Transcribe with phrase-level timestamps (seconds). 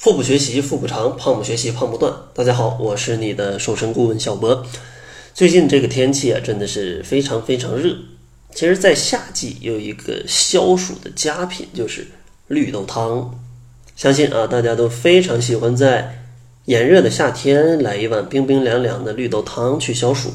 [0.00, 2.10] 腹部学习腹部长，胖不学习胖不断。
[2.32, 4.64] 大家好，我是你的瘦身顾问小博。
[5.34, 7.94] 最近这个天气啊，真的是非常非常热。
[8.54, 12.06] 其实，在夏季有一个消暑的佳品，就是
[12.46, 13.38] 绿豆汤。
[13.94, 16.24] 相信啊，大家都非常喜欢在
[16.64, 20.30] 炎热的夏天来一碗冰冰凉凉的绿豆汤去消暑。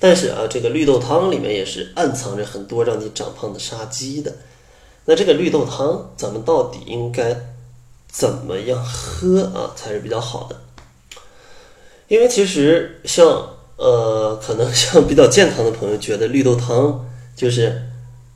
[0.00, 4.34] 但是啊，这个绿豆汤里面也是暗藏着很多让你长胖的杀机的。
[5.04, 7.36] 那这个绿豆汤，咱们到底应该？
[8.12, 10.60] 怎么样喝啊才是比较好的？
[12.08, 13.24] 因为其实像
[13.76, 17.88] 呃，可能像比较健康的朋友觉得绿豆汤就是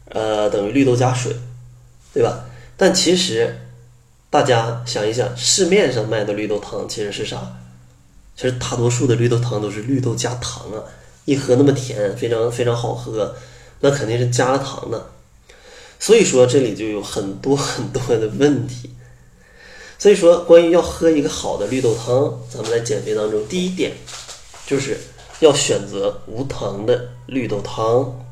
[0.08, 1.36] 呃等于绿豆加水，
[2.14, 2.46] 对吧？
[2.78, 3.58] 但其实
[4.30, 7.58] 大家想一想，市面上卖的绿豆汤其实是啥？
[8.34, 10.82] 其实大多数的绿豆汤都是绿豆加糖啊，
[11.26, 13.36] 一喝那么甜，非常非常好喝，
[13.80, 15.06] 那肯定是加了糖的。
[16.00, 18.90] 所以说这里就有很多很多的问题。
[19.98, 23.92] 所以说，关于要喝一个好的绿豆汤，咱们在减肥当中，第一点
[24.66, 24.98] 就是
[25.40, 28.26] 要选择无糖的绿豆汤，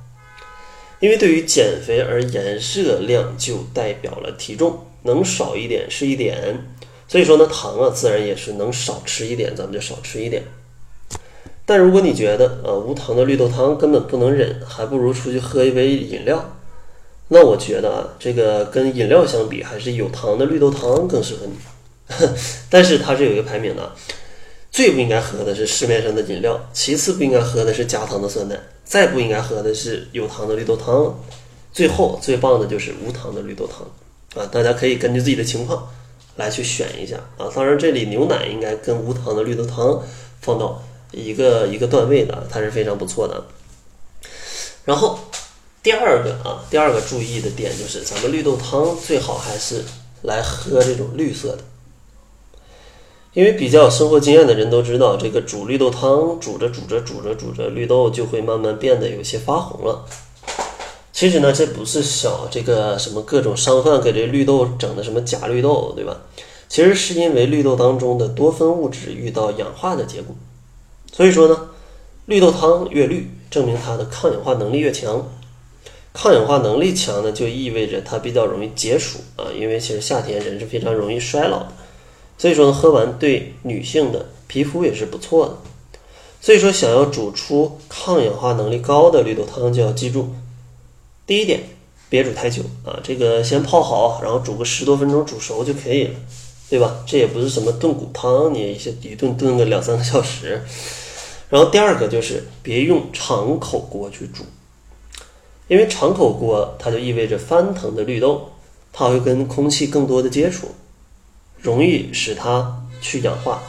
[1.01, 6.67] 因为对于减肥而言，热量就代表了体重，能少一点是一点。
[7.09, 10.43] 所以说呢，糖啊，自然也是能少吃一点，咱们就少吃一点。
[11.67, 16.54] 但如果你觉得呃无糖的绿豆汤根本不能忍，还不如出去喝一杯饮料。
[17.29, 21.55] 那我觉得啊，这个跟饮料相比，还是有糖的绿豆汤更适合你。
[22.69, 23.93] 但是它是有一个排名的，
[24.71, 31.19] 最不应该喝的是市面上的饮料，其次不应该喝的是加糖的酸奶，再不应该喝的是有糖的绿豆汤，
[31.73, 34.47] 最后最棒的就是无糖的绿豆汤啊！
[34.53, 35.89] 大家可以根据自己的情况
[36.37, 37.49] 来去选一下啊。
[37.55, 40.03] 当然，这里牛奶应该跟无糖的绿豆汤
[40.43, 43.43] 放到一个一个段位的，它是非常不错的。
[44.85, 45.19] 然后。
[45.85, 49.85] 第二个啊，第二个注意的点就是，咱们绿豆汤最好还是
[50.23, 51.59] 来喝这种绿色的，
[53.35, 60.07] 因为比较有生活经验的人都知道，这个煮绿豆汤煮着煮着煮着煮着，绿豆就会慢慢变得有些发红了。
[61.13, 66.17] 其实呢，这不是小这个什么各种商贩给这绿豆整的什么假绿豆，对吧？
[66.67, 70.35] 其实是因为绿豆当中的多酚物质遇到氧化的结果。
[71.13, 71.69] 所以说呢，
[72.25, 75.29] 绿豆汤越绿，证明它的抗氧化能力越强。
[76.15, 81.73] 抗氧化能力强呢，就意味着它比较容易解暑啊，因为其实夏天人是非常容易衰老的，
[82.39, 85.57] 所以说呢，喝完对女性的皮肤也是不错的。
[86.41, 90.33] 所以说，想要煮出抗氧化能力高的绿豆汤，就要记住
[91.27, 91.61] 第一点，
[92.09, 96.15] 别煮太久啊，这个先泡好，然后煮个十多分钟煮熟就可以了，
[96.71, 97.03] 对吧？
[97.07, 100.63] 这也不是什么炖骨汤，你一些一顿炖个两三个小时。
[101.49, 104.45] 然后第二个就是别用敞口锅去煮。
[105.69, 108.53] 因为敞口锅，它就意味着翻腾的绿豆，
[108.93, 110.69] 它会跟空气更多的接触，
[111.59, 113.63] 容易使它去氧化。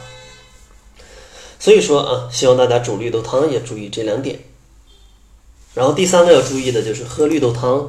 [1.58, 4.38] 所以说啊，希望大家煮绿豆汤也注意这两点。
[5.74, 7.88] 然后第三个要注意的就是喝绿豆汤，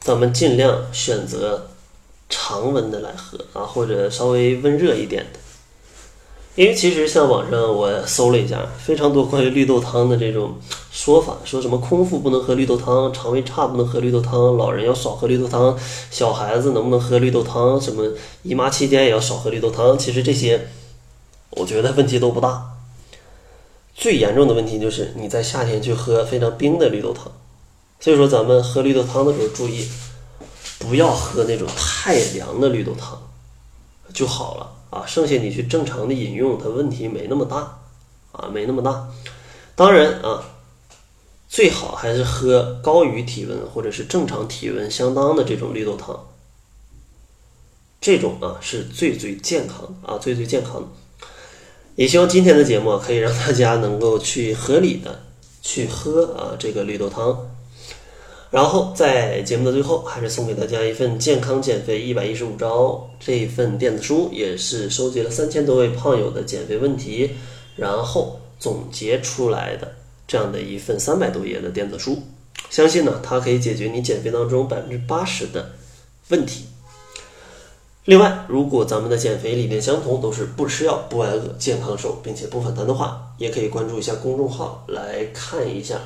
[0.00, 1.68] 咱们尽量选择
[2.28, 5.38] 常温的来喝啊，或者稍微温热一点的。
[6.56, 10.54] 因为其实像网上我搜了一下，非常多关于绿豆汤的这种
[10.90, 15.78] 说法，说什么空腹不能喝绿豆汤，肠胃差不能喝绿豆汤，老人要少喝绿豆汤，
[16.10, 18.10] 小孩子能不能喝绿豆汤，什么
[18.42, 19.98] 姨妈期间也要少喝绿豆汤。
[19.98, 20.68] 其实这些，
[21.50, 22.72] 我觉得问题都不大。
[23.94, 27.30] 最严重的问题就是你在夏天去喝非常冰的绿豆汤，
[28.00, 29.86] 所以说咱们喝绿豆汤的时候注意，
[30.78, 33.20] 不要喝那种太凉的绿豆汤，
[34.14, 34.70] 就好了。
[34.90, 37.80] 啊，剩下你去正常的饮用，它问题没那么大，
[38.32, 39.08] 啊，没那么大。
[39.74, 40.42] 当然啊，
[41.48, 46.18] 最好还是喝高于体温或者是正常体温相当的这种绿豆汤，
[48.00, 50.88] 这种啊是最最健康啊，最最健康的。
[51.96, 55.24] 也希望今天的节目可以让大家能够去合理的
[55.62, 57.50] 去喝啊这个绿豆汤。
[58.50, 67.32] 然后在节目的最后，还是送给大家一份健康减肥一百一十五招这一份电子书，也是收集了三千多位胖友的减肥问题，
[67.74, 69.92] 然后总结出来的
[70.28, 72.22] 这样的一份三百多页的电子书。
[72.70, 75.72] 相信呢，它可以解决你减肥当中百分之八十的
[76.28, 76.66] 问题。
[78.04, 85.98] 另外，如果咱们的减肥理念相同，都是不吃药、不挨饿、健康瘦，并且不反弹的话，也可以关注一下公众号来看一下。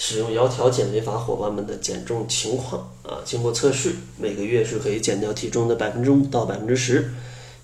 [0.00, 7.10] 使用窈窕减肥法伙伴们的减重情况啊，经过测试，每个月是可以减掉体重的百分之五到百分之十。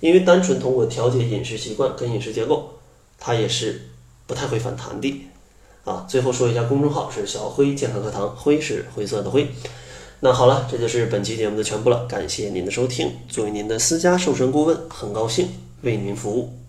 [0.00, 2.70] 因为单纯通过调节饮食习惯跟饮食结构，
[3.20, 3.82] 它也是
[4.26, 5.24] 不太会反弹的
[5.84, 6.04] 啊。
[6.08, 9.48] 最后说一下公众号是小辉健康课堂，辉是灰色的灰。
[10.18, 13.12] 那好了，这就是本期节目的全部了，感谢您的收听。
[13.28, 15.48] 作为您的私家瘦身顾问，很高兴
[15.82, 16.63] 为您服务。